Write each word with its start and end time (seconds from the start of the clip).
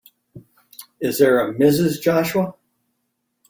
Is 0.99 1.19
there 1.19 1.47
a 1.47 1.53
Mrs. 1.53 2.01
Joshua? 2.01 2.55